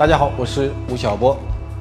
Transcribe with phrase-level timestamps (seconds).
[0.00, 1.36] 大家好，我是吴晓波。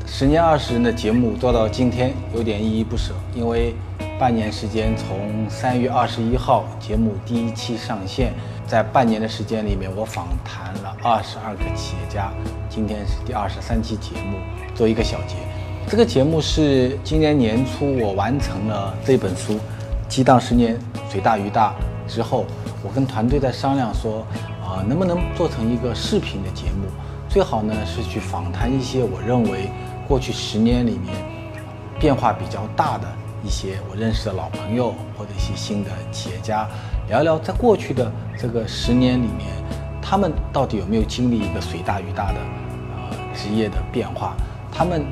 [0.05, 3.73] 十年二十人的节目做到今天有点依依不舍，因为
[4.19, 8.33] 半年时间，从三月二十一号节目第一期上线，
[8.67, 12.29] 在半年的时间里面，我访谈了二十二个企业家。
[12.69, 14.37] 今天是第二十三期节目，
[14.75, 15.35] 做一个小结。
[15.87, 19.53] 这个节目是今年年初我完成了这本书
[20.09, 20.77] 《激荡十年，
[21.09, 21.73] 水大鱼大》
[22.13, 22.45] 之后，
[22.83, 24.27] 我跟团队在商量说，
[24.61, 26.85] 啊，能不能做成一个视频的节目？
[27.29, 29.69] 最好呢是去访谈一些我认为
[30.07, 31.13] 过去十年里面
[31.99, 33.07] 变化比较大的
[33.43, 36.67] 一些我认识的老朋友或者一些新的企业家，
[37.07, 39.47] 聊聊在过去的这个十年里面，
[40.01, 42.39] 他们到底有没有经历一个水大鱼大的
[42.95, 44.35] 呃职业的变化？
[44.71, 45.05] 他们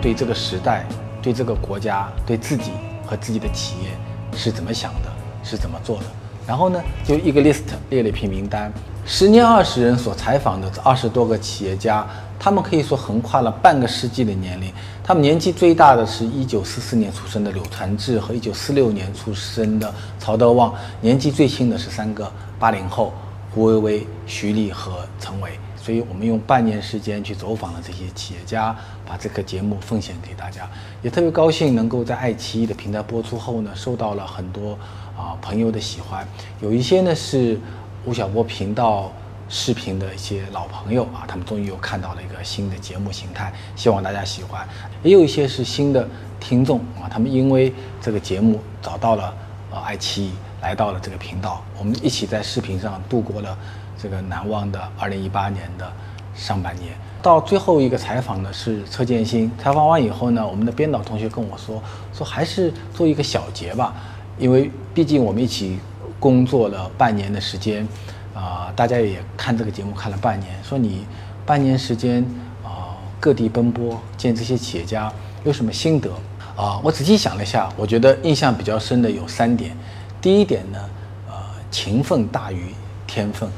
[0.00, 0.86] 对这个时代、
[1.20, 2.70] 对这个国家、对自己
[3.04, 3.90] 和自己的企业
[4.38, 5.10] 是怎么想的？
[5.42, 6.04] 是怎么做的？
[6.46, 8.72] 然后呢，就一个 list 列了一批名单。
[9.08, 12.04] 十年二十人所采访的这二十多个企业家，
[12.40, 14.68] 他们可以说横跨了半个世纪的年龄。
[15.04, 23.12] 他们年纪最大的是一九四四年出生的柳传志和一九四六年出生的曹德旺，年纪最轻的是三个八零后：
[23.54, 25.52] 胡薇薇、徐丽和陈伟。
[25.80, 28.74] 所以我们用半年时间去走访了这些企业家，
[29.06, 30.68] 把这个节目奉献给大家，
[31.00, 34.76] 也特别高兴能够在爱奇艺的平台播出后呢，受到了很多
[35.16, 36.26] 啊朋友的喜欢，
[36.60, 37.60] 有一些呢是。
[38.06, 39.10] 吴晓波频道
[39.48, 44.64] 视频的一些老朋友啊，他们终于又看到了一个新的节目形态，希望大家喜欢。
[45.02, 49.34] 也有一些是新的听众啊，他们因为这个节目找到了
[49.72, 53.58] 呃爱奇艺，来到了这个频道，我们一起在视频上度过了
[54.00, 55.92] 这个难忘的2018年的
[56.32, 56.92] 上半年。
[57.20, 63.92] 到最后一个采访呢是车建新，采访完以后呢，我们的编导同学跟我说，说还是做一个小结吧，
[64.38, 65.80] 因为毕竟我们一起。
[66.18, 67.86] 工作了半年的时间，
[68.34, 71.06] 啊，大家也看这个节目看了半年，说你
[71.44, 72.24] 半年时间
[72.64, 75.12] 啊，各地奔波见这些企业家
[75.44, 76.10] 有什么心得
[76.56, 76.80] 啊？
[76.82, 79.76] 我仔细想了一下，我觉得印象比较深的有三点。
[80.20, 80.78] 第一点呢，
[81.28, 81.34] 呃，
[81.70, 82.74] 勤奋大于
[83.06, 83.48] 天分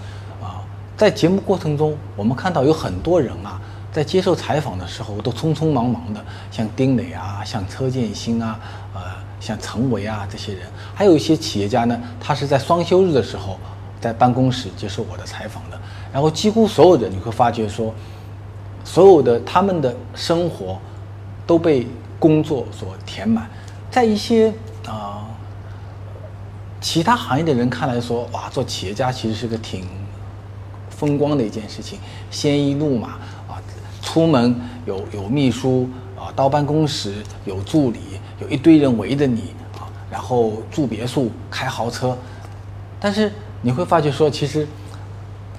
[0.42, 0.60] 啊。
[0.96, 3.60] 在节目过程中，我们看到有很多人啊，
[3.92, 8.58] 在接受采访的时候都匆匆忙忙的，像丁磊啊，像车建新啊，
[8.94, 9.27] 呃。
[9.40, 10.62] 像陈维啊这些人，
[10.94, 13.58] 还有一些企业家呢，他是在双休日的时候
[14.00, 15.78] 在办公室接受我的采访的。
[16.12, 17.94] 然后几乎所有的你会发觉说，
[18.84, 20.78] 所有的他们的生活
[21.46, 21.86] 都被
[22.18, 23.48] 工作所填满。
[23.90, 24.52] 在一些
[24.86, 25.28] 啊
[26.80, 29.86] 其他行业的人看来说，哇，做企业家其实是个挺
[30.90, 31.98] 风光的一件事情，
[32.30, 33.08] 鲜衣怒马
[33.48, 33.60] 啊，
[34.02, 35.88] 出门有有秘书
[36.18, 38.00] 啊，到办公室有助理。
[38.40, 42.16] 有一堆人围着你啊，然后住别墅、开豪车，
[43.00, 43.32] 但是
[43.62, 44.66] 你会发觉说，其实，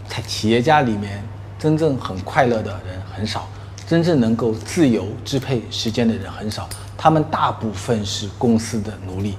[0.07, 1.22] 在企业家里面，
[1.57, 3.47] 真正很快乐的人很少，
[3.85, 6.69] 真正能够自由支配时间的人很少。
[6.97, 9.35] 他们大部分是公司的奴隶，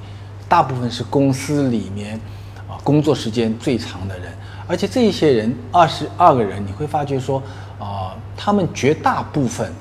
[0.49, 2.21] 大部分是公司里面
[2.69, 4.33] 啊工作时间最长的人。
[4.67, 7.43] 而且这一些人二十二个人，你会发觉说，
[7.79, 9.73] 啊，他们绝大部分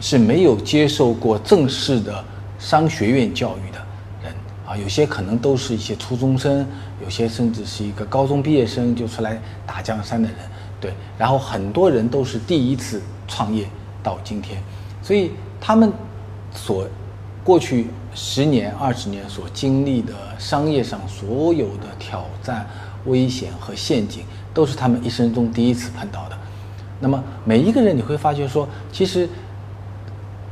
[0.00, 2.24] 是没有接受过正式的。
[2.58, 3.78] 商学院教育的
[4.22, 4.34] 人
[4.66, 6.66] 啊，有些可能都是一些初中生，
[7.02, 10.38] 有些甚至是一个高中毕业生就出来打江山的人，
[10.80, 10.92] 对。
[11.16, 13.66] 然后很多人都是第一次创业
[14.02, 14.62] 到今天，
[15.02, 15.30] 所以
[15.60, 15.92] 他们
[16.52, 16.86] 所
[17.44, 22.66] 过去十年、二十年所经历的商业上所有的挑战、
[23.06, 26.36] 危险和陷阱，都是他们一生中第一次碰到的。
[27.00, 29.28] 那么每一个人你会发觉说，其实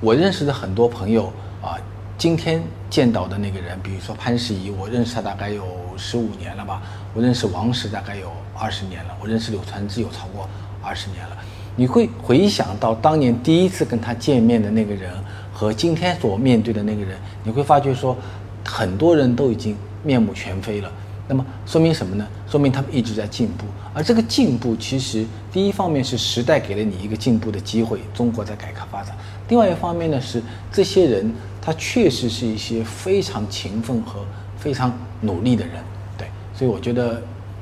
[0.01, 1.77] 我认识的很多朋友啊。
[2.19, 5.67] 今天见到的那个人，比如说潘石屹，我认识他大概有
[5.99, 6.81] 十五年了吧。
[7.13, 9.15] 我认识王石大概有二十年了。
[9.21, 10.49] 我认识柳传志有超过
[10.83, 11.37] 二十年了。
[11.77, 15.13] 你会回想到当年第一次跟他见面的那个人
[15.53, 18.17] 和今天所面对的那个人，你会发觉说，
[18.65, 20.91] 很多人都已经面目全非了。
[21.29, 22.27] 那么说明什么呢？
[22.49, 23.67] 说明他们一直在进步。
[23.93, 29.13] 而这个进步，其实第一方面是时代给了你一个进步的机会，中国在改革发展；
[29.49, 30.43] 另外一方面呢是
[30.73, 31.31] 这些人。
[31.67, 34.25] 他确实是一些非常勤奋和
[34.57, 35.83] 非常努力的人，
[36.17, 37.21] 对，所以我觉得，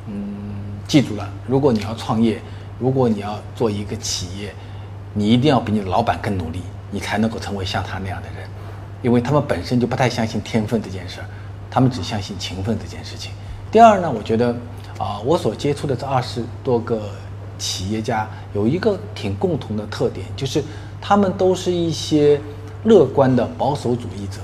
[0.09, 0.23] 嗯，
[0.87, 2.39] 记住了，如果你要创业，
[2.79, 4.55] 如果你要做一个企业，
[5.15, 6.61] 你一定要比你的老板更努力，
[6.91, 8.47] 你才能够成为像他那样的人，
[9.01, 11.27] 因为他们本身就不太相信天分这件事儿，
[11.71, 13.33] 他们只相信勤奋这件事情。
[13.73, 14.55] 第二呢，我觉得，
[14.99, 17.09] 啊，我所接触的这二十多个
[17.57, 20.63] 企业家有一个挺共同的特点，就是
[21.01, 22.39] 他们都是一些。
[22.85, 24.41] 乐观的保守主义者，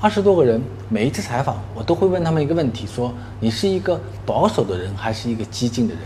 [0.00, 6.02] 二十多个人，每一次采访我都会问他们一个问题：说你是一个保守的人还是一个激进的人？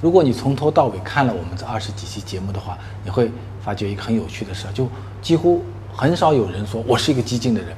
[0.00, 3.30] 如果你从头到尾看了我们这二十几期节目的话，你会
[3.60, 4.86] 发觉一个很有趣的事儿，就
[5.20, 5.62] 几乎
[5.92, 7.70] 很少有人说我是一个激进的人，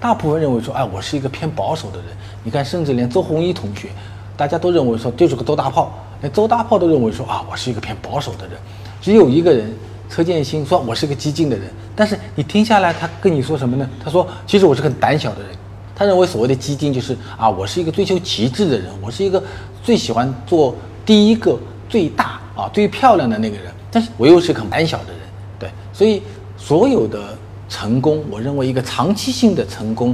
[0.00, 2.06] 大部分认为说，哎，我是一个偏保守的人。
[2.42, 3.88] 你看，甚至连周鸿祎同学，
[4.36, 5.92] 大家都认为说就是个周大炮，
[6.22, 8.56] 连周大炮都认为说啊，我是一个偏保守的人。
[9.02, 9.70] 只有一个人，
[10.08, 11.70] 车建新说我是个激进的人。
[11.96, 13.88] 但是你听下来，他跟你说什么呢？
[14.02, 15.50] 他说，其实我是个胆小的人。
[15.96, 19.40] 他认为所谓的激进就是啊，我是一个追求极致的人，我是一个
[19.82, 20.74] 最喜欢做
[21.06, 21.56] 第一个
[21.88, 25.20] 最大啊最漂亮的那个人，但是我又是个很胆小的人，
[25.56, 26.20] 对，所以
[26.56, 30.12] 所有的成功，我认为一个长期性的成功，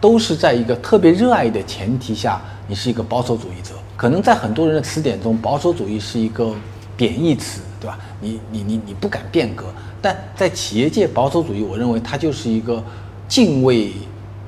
[0.00, 3.74] 都是在一个特别热爱的前提下，你是一个保守主义者。
[3.96, 6.52] 可能在很多人的词典中，保守主义是一个
[6.96, 7.98] 贬义词，对吧？
[8.20, 9.64] 你你你你不敢变革，
[10.02, 12.82] 但在企业界，保守主义，我认为它就是一个
[13.26, 13.92] 敬畏。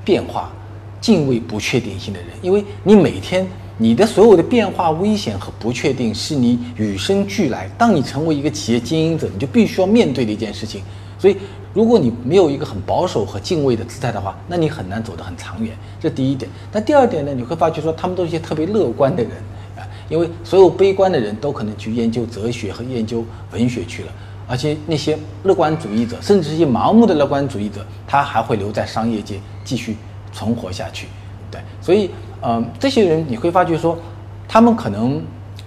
[0.05, 0.51] 变化，
[1.01, 3.47] 敬畏不确定性的人，因为你每天
[3.79, 7.71] 你的所有的变化、危险和不确定是你与生俱来。
[7.79, 10.83] 当你成为一个企业经营者，你就必须要面对的一件事情。
[11.21, 11.37] 所以，
[11.73, 15.73] 如果你没有一个很保守和敬畏的姿态的话，那你很难走得很长远。
[16.01, 16.51] 这第一点。
[16.73, 17.33] 那第二点呢？
[17.33, 19.31] 你会发觉说，他们都是一些特别乐观的人，
[20.13, 24.13] 因为所有悲观的人都可能去研究哲学和研究文学去了。
[24.47, 29.97] 而且那些乐观主义者，甚至是一些盲目的乐观主义者，他还会留在商业界继续
[30.31, 31.07] 存活下去。
[31.51, 32.11] 对，所以，
[32.43, 33.97] 嗯，这些人你会发觉说，
[34.47, 35.23] 他们可能，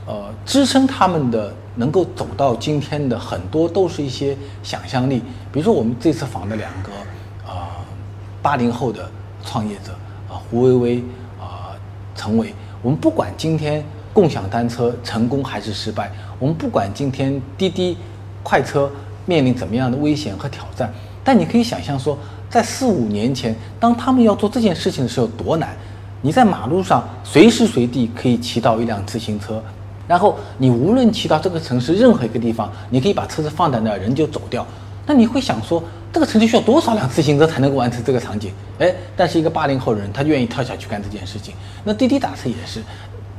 [0.05, 5.23] 呃，支撑他们的能够走到今天的很多都是一些想象力。
[5.51, 6.91] 比如说我们这次访的两个，
[7.51, 7.81] 啊，
[8.43, 9.09] 八零后的
[9.43, 9.93] 创业者，
[10.29, 11.03] 啊，胡薇薇，
[11.39, 11.73] 啊，
[12.13, 12.53] 陈伟。
[12.83, 13.83] 我们不管今天
[14.15, 16.09] 共享单车成功还是失败，
[16.39, 17.97] 我们不管今天滴滴。
[18.47, 18.87] 快车
[19.25, 20.93] 面临怎么样的危险和挑战？
[21.23, 22.15] 但你可以想象说，
[22.47, 25.75] 在四五年前，当他们要做这件事情的时候多难。
[26.21, 29.59] 你在马路上随时随地可以骑到一辆自行车，
[30.07, 34.63] 然后你无论骑到这个城市任何一个地方，你可以把车子放在那儿，人就走掉。
[35.07, 35.83] 那你会想说，
[36.13, 38.51] 这个城市需要多少辆自行车才能够完成这个场景？
[38.77, 41.55] 哎，但是一个八零后人，他愿意跳下去干这件事情。
[41.83, 42.83] 那滴滴打车也是，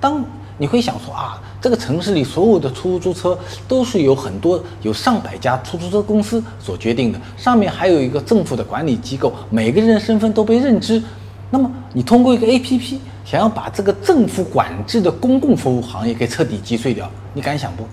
[0.01, 0.25] 当。
[0.59, 3.39] 你会想说啊，这个城市里所有的出租车
[3.69, 11.03] 都是有很多有上百家出租车公司所决定的，上面还有一个政府的管理机构，每个人的身份都被认知。
[11.51, 17.87] 那么你通过一个 APP 想要把这个政府管制的公共服务行业给彻底击碎掉，你敢想不？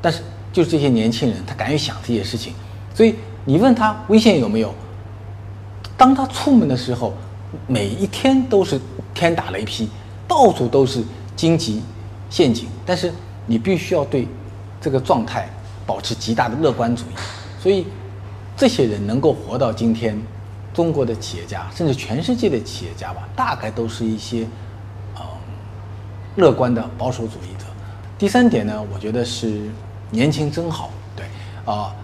[0.00, 0.20] 但是
[0.52, 2.52] 就是这些年轻人，他敢于想这些事情。
[2.94, 4.72] 所以你问他危险有没有？
[5.96, 7.12] 当他出门的时候，
[7.66, 8.80] 每一天都是
[9.12, 9.88] 天打雷劈，
[10.28, 11.02] 到处都是。
[11.38, 11.80] 荆棘
[12.28, 13.12] 陷阱，但是
[13.46, 14.26] 你必须要对
[14.80, 15.48] 这个状态
[15.86, 17.14] 保持极大的乐观主义。
[17.62, 17.86] 所以，
[18.56, 20.20] 这些人能够活到今天，
[20.74, 24.44] 中国的企业家，甚至全世界的企业家吧，大概都是一些
[25.14, 25.22] 呃
[26.34, 27.66] 乐观的保守主义者。
[28.18, 29.60] 第三点呢，我觉得是
[30.10, 30.90] 年轻真好。
[31.14, 31.24] 对
[31.64, 31.94] 啊，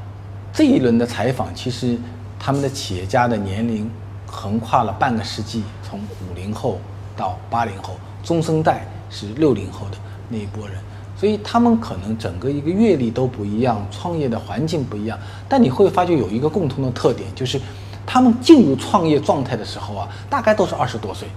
[0.53, 1.99] 这一轮的采访，其实
[2.39, 3.91] 他们的企业家的年龄
[4.27, 6.79] 横跨了半个世纪，从五零后
[7.17, 8.87] 到八零后，中生代。
[9.15, 9.97] 是六零后的
[10.29, 10.77] 那一波人，
[11.17, 15.17] 所以他们可能整个一个阅历都不一样，创业的环境不一样。
[15.49, 17.61] 但你会发觉有一个共同的特点，就是
[18.05, 21.29] 他们进入创业状态的时候啊，大概都是二十多岁。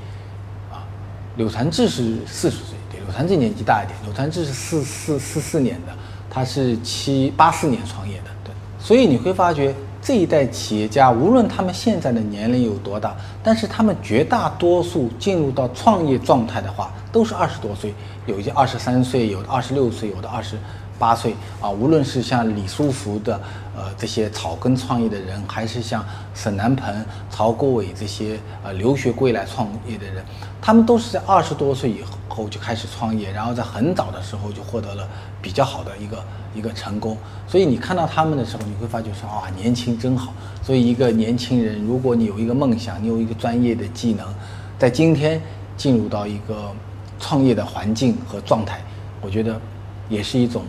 [0.72, 0.82] 啊，
[1.36, 3.96] 柳传志是四十岁，对，柳传志年纪大一点。
[4.04, 5.94] 柳传志是四四四四年的，
[6.30, 8.52] 他是七八四年创业的，对。
[8.80, 9.76] 所以你会发觉。
[10.08, 17.94] 这一代企业家，无论他们现在的年龄有多大，但是他们绝大多数进入到创业状态的话，都是二十多岁，
[18.26, 20.56] 有些二十三岁，有的二十六岁，有的二十
[20.98, 21.70] 八岁啊。
[21.70, 23.38] 无论是像李书福的
[23.76, 26.02] 呃这些草根创业的人，还是像
[26.34, 30.24] 沈南鹏、曹国伟这些呃留学归来创业的人，
[30.62, 32.00] 他们都是在二十多岁以
[32.30, 35.06] 后就开始创业，然后在很早的时候就获得了
[35.42, 36.24] 比较好的一个。
[36.58, 37.16] 一个成功，
[37.48, 40.34] 所以你看到他们的时候，你会发觉说啊，年轻真好。
[40.64, 44.26] 所以一个年轻人，如果你有一个梦想，你有一个专业的技能，
[44.80, 45.40] 在今天
[45.78, 46.72] 进入到一个
[47.20, 48.82] 创业的环境和状态，
[49.22, 49.60] 我觉得
[50.10, 50.64] 也是一种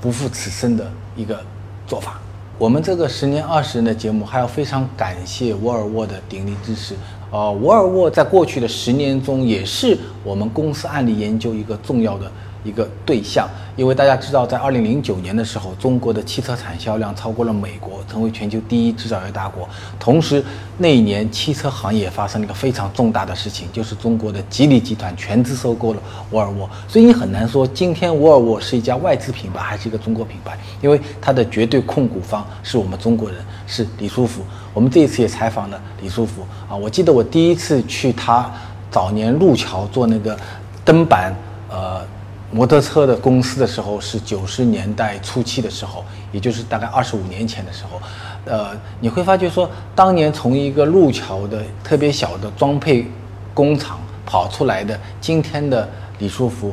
[0.00, 1.38] 不负此生的一个
[1.86, 2.18] 做法。
[2.58, 6.96] 我们这个十年二十人的节目，还要非常感谢沃尔沃的鼎力支持。
[7.30, 12.32] 呃，沃尔沃在过去的十年中，也是我们公司案例研究一个重要的。
[12.64, 19.68] 一个对象，因为大家知道，在二零零九年的时候，中国的汽车产销量超过了美国，成为全球第一制造业大国。
[20.00, 20.44] 同时，
[20.78, 26.68] 那一年汽车行业发生了一个非常重大的事情，就是中国的吉利集团全资收购了沃尔沃。
[26.88, 34.42] 所以你很难说今天沃尔沃是一家外资品牌还是一个中国品牌，因为它的绝对控股方是我们中国人，是李书福。
[34.74, 38.50] 我们这一次也采访了李书福啊，我记得我第一次去他
[38.90, 40.36] 早年路桥做那个
[40.84, 41.32] 灯板，
[41.70, 42.04] 呃。
[42.52, 48.00] 摩托车的公司的时候是九十年代初期的时候，也就是大概二十五年前的时候，
[48.44, 53.10] 呃，你会发觉说，当年从一个路桥的特别小的装配
[53.52, 55.88] 工厂跑出来的今天的
[56.20, 56.72] 李书福，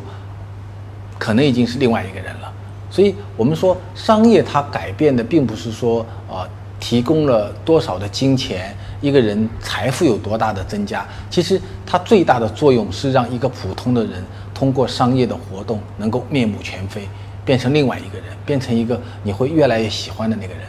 [1.17, 2.53] 可能已经是另外一个人了。
[2.91, 6.47] 所以，我们说商业它改变的并不是说啊
[6.79, 14.23] 提供了多少的金钱，一个人财富有多大的增加，其实它最大的作用是让一个普通的人。
[14.53, 17.07] 通过商业的活动，能够面目全非，
[17.43, 20.63] 变成另外一个人，变成一个你会越来越喜欢的那个人。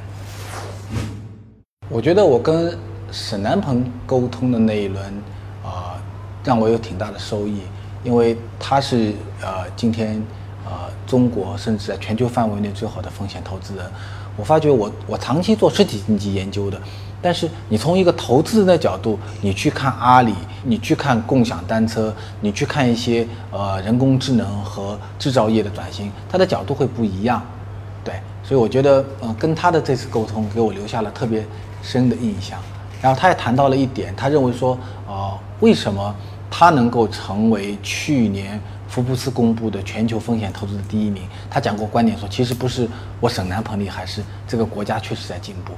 [1.88, 2.76] 我觉得我跟
[3.12, 5.04] 沈南鹏沟通的那一轮，
[5.62, 6.00] 啊，
[6.42, 7.60] 让我有挺大的收益，
[8.02, 9.12] 因为他是
[9.42, 10.20] 呃今天
[10.64, 13.84] 呃中国甚至在全球范围内最好的风险投资人。
[14.36, 16.80] 我发觉我我长期做实体经济研究的。
[17.22, 27.42] 但是你从一个投资人的角度，你去看阿里，你去看共享单车，你去看一些呃人工智能和制造业的转型，他的角度会不一样，
[28.04, 31.42] 对，所以我觉得呃跟他的这次沟通给我留下了特别
[31.82, 32.58] 深的印象。
[33.00, 36.14] 然后他也谈到了一点，他认为说呃为什么
[36.50, 38.60] 他能够成为去年
[38.94, 41.24] 福布斯公布的全球风险投资的第一名？
[41.50, 45.72] 他讲过观点说，其实不是我省南鹏厉害，是这个国家确实在进步。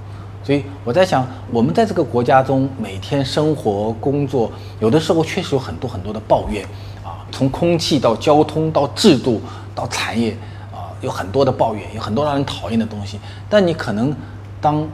[0.44, 6.62] 所以我在想，我们在这个国家中每天生活工作，有的时候确实有很多很多的抱怨
[7.02, 9.40] 啊，从空气到交通到制度
[9.74, 10.36] 到产业
[10.70, 13.18] 啊，有很多的抱怨，有很多让人讨厌的东西。
[13.48, 14.14] 但你可能
[14.60, 14.86] 当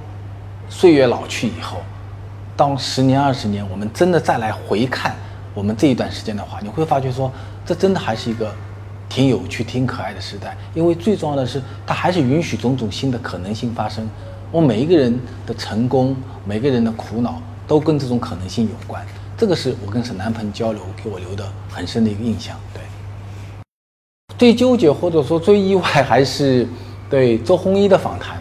[0.68, 1.78] 岁月老去以后，
[2.56, 5.16] 当十年二十年，我们真的再来回看
[5.54, 7.28] 我们这一段时间的话，你会发觉说，
[7.64, 8.52] 这真的还是一个
[9.08, 10.56] 挺有趣、挺可爱的时代。
[10.74, 14.08] 因为最重要的是，它还是允许种种新的可能性发生。
[14.50, 16.14] 我每一个人的成功，
[16.44, 19.02] 每个人的苦恼，都跟这种可能性有关。
[19.36, 22.56] 这个是我跟沈南鹏交流给我留的很深的一个印象。
[22.74, 22.82] 对，
[24.36, 26.68] 最纠结或者说最意外还是
[27.08, 28.36] 对周鸿祎的访谈，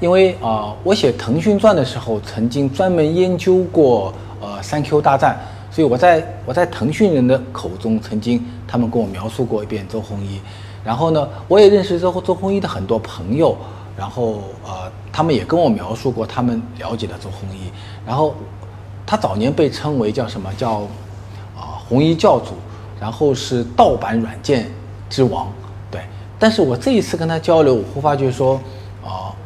[0.00, 5.38] 因为啊，我写《腾讯传》的时候曾经专门研究过呃三 Q 大战，
[5.72, 10.40] 所以我在我在腾讯人的口中曾经他们跟我描述过一遍周鸿祎，
[10.84, 13.56] 然后呢，我也认识周周鸿祎的很多朋友。
[13.94, 17.70] 然后呃，他们也跟我描述过他们了解的周鸿祎，
[18.06, 18.34] 然后
[19.04, 20.80] 他早年被称为叫什么叫
[21.54, 22.54] 啊红衣教主，
[22.98, 24.72] 然后是盗版软件
[25.10, 25.52] 之王，
[25.90, 26.00] 对。
[26.38, 28.58] 但是我这一次跟他交流，我会发觉说
[29.04, 29.36] 啊，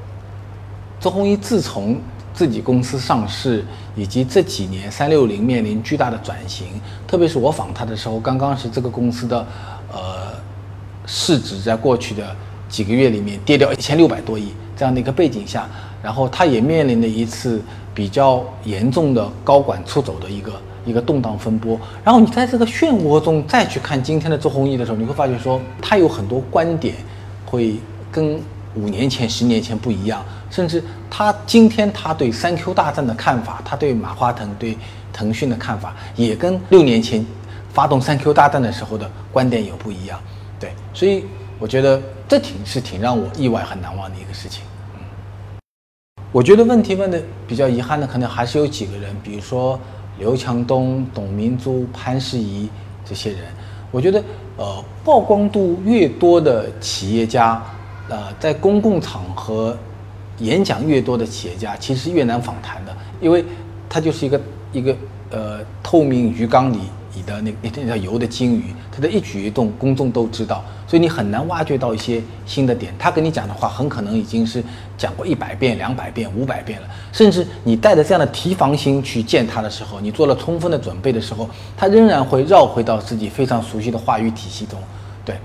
[1.01, 2.01] 周鸿祎自从
[2.33, 3.65] 自己公司上市，
[3.97, 6.69] 以及这几年三六零面临巨大的转型，
[7.09, 9.45] 特别是我访他的时候，刚刚是这个公司的
[9.93, 10.33] 呃
[11.07, 12.37] 市值在过去的。
[12.69, 15.69] 几个月里面跌掉一千六百多亿这样的一个背景下，
[16.03, 17.63] 然后他也面临了一次
[17.95, 20.53] 比较严重的高管出走的一个
[20.85, 21.79] 一个动荡风波。
[22.03, 26.97] 然后你在这个漩涡中再去看今天的周鸿祎的时候，你会发觉说他有很多观点
[27.45, 27.77] 会
[28.11, 28.37] 跟
[28.77, 34.79] 五年前、十年前不一样，甚至他今天他对三 Q 大战的看法，他对马化腾、对
[35.13, 37.25] 腾讯的看法，也跟六年前
[37.73, 40.21] 发动三 Q 大战的时候的观点有不一样。
[40.61, 41.25] 对，所以。
[41.59, 44.63] 我觉得这挺是挺让我意外很难忘的一个事情。
[46.31, 47.19] 我觉得问题问的
[47.49, 49.81] 比较遗憾的，可能还是有几个人，比如说
[50.19, 52.69] 刘强东、董明珠、潘石屹
[53.07, 53.41] 这些人。
[53.91, 54.23] 我觉得，
[54.59, 57.65] 呃，曝光度越多的企业家，
[58.09, 59.77] 呃，在公共场合
[60.39, 63.45] 演讲越多的企业家，其实越难访谈的，因为
[63.89, 64.41] 他就是一个
[64.73, 64.97] 一个
[65.31, 66.79] 呃透明鱼缸里。
[67.19, 72.95] 你的那那条游的金鱼，它的一举一动，公众都知道，所以你很难挖掘到一些新的点。
[72.99, 74.63] 他跟你讲的话，很可能已经是
[74.99, 76.89] 讲过一百遍、两百遍、五百遍了。
[77.15, 84.79] 甚至你带着这样的提防心去见他的时候，你做了充分的准备的时候，他仍然会绕回到自己非常熟悉的话语体系中。
[85.25, 85.39] 对，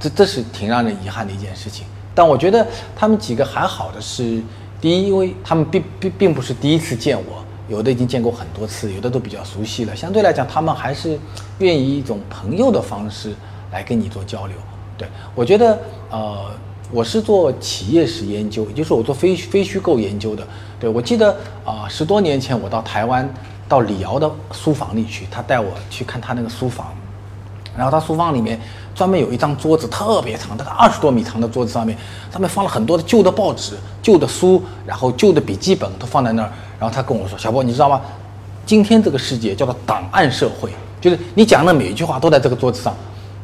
[0.00, 1.86] 这这是挺让人遗憾的一件事情。
[2.14, 4.40] 但我觉得他们几个还好的是，
[4.80, 7.44] 第一，因为他们并并并不是第一次见我。
[7.66, 9.96] 有的已经见过很多次，有的都比较熟悉了。
[9.96, 11.18] 相对来讲，他们还是
[11.60, 13.34] 愿意一种朋友的方式
[13.72, 14.54] 来跟你做交流。
[14.98, 15.78] 对我觉得，
[16.10, 16.50] 呃，
[16.92, 20.46] 我是做企业史研究，也就是我做非非虚构研究的。
[20.78, 23.26] 对我记得啊，十多年前我到台湾，
[23.66, 26.94] 到李瑶的书房里去，他带我去看他那个书房，
[27.76, 28.60] 然后他书房里面
[28.94, 31.96] 专门有一张桌子，特别长，大概二十多米长的桌子上面，
[32.30, 36.50] 上面放了很多的旧的报纸、旧的书，然后旧的笔记本都放在那儿。
[36.78, 38.00] 然后他跟我说：“小波，你知道吗？
[38.66, 42.94] 今天这个世界叫做档案社会，就是你讲的每一句话都在这个桌子上。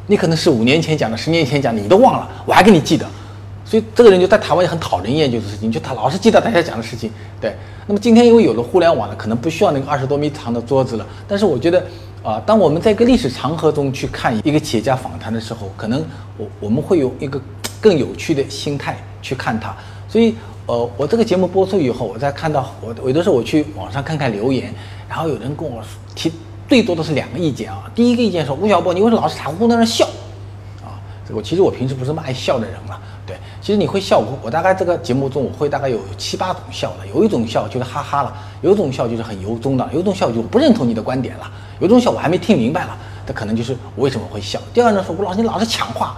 [0.07, 3.05] 你可能是五年前讲的，十年前讲的，你都忘了，我还给你记得。
[3.63, 7.09] 所以这个人就在台湾也很讨人厌，就是事情，就他老是记得大家讲的事情。
[7.39, 7.55] 对。
[7.87, 11.05] 那么今天因为有了互联网了，可能不需要那个二十多米长的桌子了。
[11.27, 11.83] 但是我觉得，
[12.23, 16.05] 啊，当我们在一个历史长河中去看一个企业家访谈的时候，可能
[16.37, 17.41] 我我们会有一个
[17.79, 19.75] 更有趣的心态去看他。
[20.07, 20.35] 所以，
[20.67, 24.71] 呃，我这个节目播出以后，我再看到我有的时候我去网上看看留言，
[25.09, 25.81] 然后有人跟我
[26.13, 26.31] 提，
[26.69, 27.89] 最多的是两个意见啊。
[27.95, 30.05] 第一个意见说吴晓波，你为什么老是傻乎乎在那笑？
[30.83, 33.01] 啊，这个其实我平时不是那么爱笑的人了。
[33.25, 42.97] 对，其实你会笑，我我大概这个节目中我会大概有七八种笑的，有一种笑就是哈哈了，有一种笑就是很由衷的，有一种笑就不认同你的观点了，有一种笑我还没听明白了，
[43.27, 44.61] 这可能就是我为什么会笑。
[44.73, 46.15] 第二呢，说吴老师你老是抢话，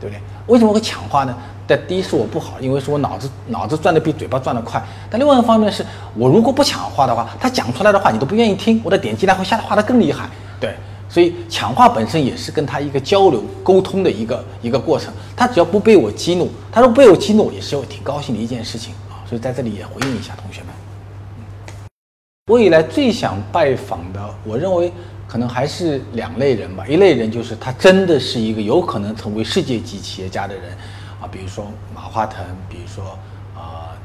[0.00, 0.20] 对不对？
[0.46, 1.36] 为什么会抢话呢？
[1.66, 4.82] 但第一是我不好，因为是我脑子脑子转的比嘴巴转的快。
[5.10, 5.84] 但另外一方面是
[6.14, 10.74] 我如果不抢话的话，他讲出来的话你都不愿意听，我的点击量会下滑的更厉害，对。
[11.08, 15.12] 所以抢话本身也是跟他一个交流沟通的一个一个过程。
[15.36, 19.20] 他只要不被我激怒，他说被我激怒也是我挺高兴的一件事情啊。
[19.28, 20.70] 所以在这里也回应一下同学们。
[22.52, 24.92] 我以来最想拜访的，我认为
[25.26, 26.86] 可能还是两类人吧。
[26.86, 30.76] 一类人就是他真的是一个有可能成为世界级企业家的人
[31.22, 33.18] 啊，比如说马化腾，比如说
[33.56, 33.96] 啊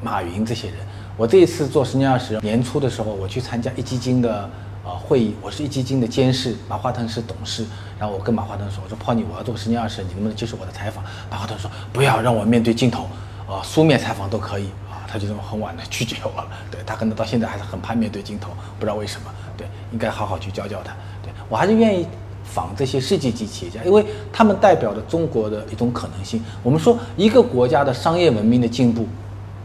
[0.00, 0.78] 马云这些人。
[1.18, 4.48] 我这一次做十年二十年初的时候，我去参加一基金的。
[4.82, 7.66] 啊，会议，我是一基金的监事，马化腾是董事。
[7.98, 13.02] 然后我跟马化腾说：“我说泡你，我要做十年二十，你能不能接受我的采访？”马化腾说：“不要让我面对镜头，
[13.46, 14.70] 啊，书面采访都可以。”
[15.10, 16.48] 他就这么很晚的拒绝我了。
[16.70, 19.26] 对他可能到现在还是很怕面对镜头，不知道为什么。
[19.56, 20.94] 对，应该好好去教教他。
[21.22, 22.06] 对我还是愿意
[22.44, 26.40] 访这些世界级企业家，因为他们代表着中国的一种可能性。
[26.62, 29.06] 我们说一个国家的商业文明的进步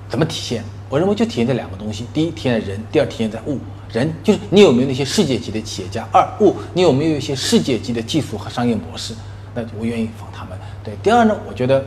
[0.10, 0.64] 怎么体现？
[0.90, 3.60] 我认为就体现在两个东西：第一，体现在人；第二，体现在物。
[3.92, 6.06] 人就是你有没有那些世界级的企业家？
[6.12, 9.14] 二物，你有没有一些世界级的技术和商业模式？
[9.54, 10.58] 那我愿意访他们。
[10.84, 11.82] 对，第二呢，我觉得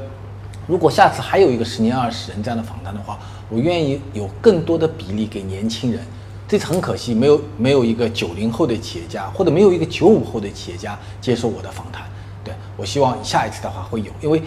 [0.66, 6.00] 如果下次还有一个十年二十人这样的访谈的话，我愿意有更多的比例给年轻人。
[6.46, 12.04] 这次很可惜，没有没有一个九零后的企业家，或者没有一个九五后的企业家接受我的访谈。
[12.42, 14.42] 对我希望下一次的话会有，因为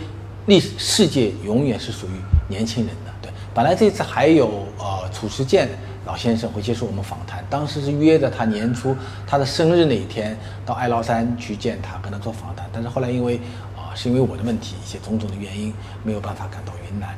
[0.47, 2.11] 历史世界永远是属于
[2.49, 3.11] 年轻人的。
[3.21, 5.69] 对，本来这次还有呃褚时健。
[6.03, 8.95] 老先生会接受我们访谈，当时是约着他年初
[9.27, 12.67] 他的生日那一天到哀牢山去见他，跟他做访谈。
[12.73, 13.39] 但是后来因为
[13.77, 15.71] 啊，是因为我的问题，一些种种的原因，
[16.03, 17.15] 没有办法赶到云南。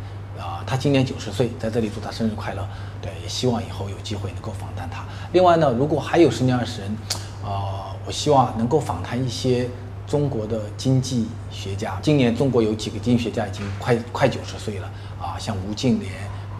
[0.65, 2.67] 他今年九十岁，在这里祝他生日快乐。
[3.02, 5.04] 对，也希望以后有机会能够访谈他。
[5.32, 6.97] 另外呢，如果还有十年二十人，
[7.43, 9.69] 啊，我希望能够访谈一些
[10.08, 11.97] 中国的经济学家。
[12.02, 14.89] 今年中国有几个经济学家已经快快九十岁了
[15.21, 16.06] 啊，像吴敬琏、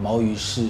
[0.00, 0.68] 毛于轼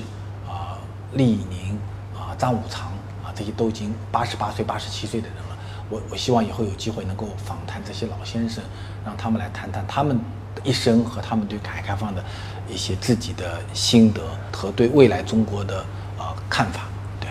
[0.48, 0.78] 啊。
[1.14, 1.78] 厉宁
[2.12, 2.88] 啊，张五常
[3.22, 5.56] 啊，这些都已经八十八岁、八十七岁的人了。
[5.88, 8.64] 我我希望以后有机会能够访谈这些老先生，
[9.04, 10.18] 让他们来谈谈他们
[10.56, 12.24] 的一生和他们对改革开放的
[12.68, 14.22] 一些自己的心得
[14.52, 15.84] 和对未来中国的
[16.18, 16.82] 呃看法。
[17.20, 17.30] 对，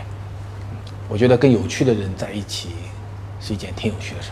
[1.10, 2.70] 我觉得跟有趣的人在一起
[3.40, 4.32] 是一件挺有趣的事。